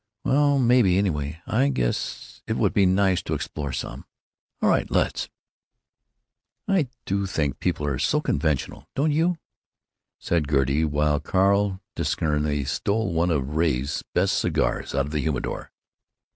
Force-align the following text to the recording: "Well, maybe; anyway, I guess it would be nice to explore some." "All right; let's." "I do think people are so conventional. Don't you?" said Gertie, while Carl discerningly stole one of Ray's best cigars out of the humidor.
"Well, 0.23 0.57
maybe; 0.57 0.97
anyway, 0.97 1.39
I 1.45 1.69
guess 1.69 2.41
it 2.47 2.57
would 2.57 2.73
be 2.73 2.87
nice 2.87 3.21
to 3.21 3.35
explore 3.35 3.71
some." 3.71 4.05
"All 4.59 4.67
right; 4.67 4.89
let's." 4.89 5.29
"I 6.67 6.87
do 7.05 7.27
think 7.27 7.59
people 7.59 7.85
are 7.85 7.99
so 7.99 8.19
conventional. 8.19 8.87
Don't 8.95 9.11
you?" 9.11 9.37
said 10.17 10.49
Gertie, 10.49 10.85
while 10.85 11.19
Carl 11.19 11.81
discerningly 11.95 12.65
stole 12.65 13.13
one 13.13 13.29
of 13.29 13.55
Ray's 13.55 14.03
best 14.15 14.39
cigars 14.39 14.95
out 14.95 15.05
of 15.05 15.11
the 15.11 15.19
humidor. 15.19 15.71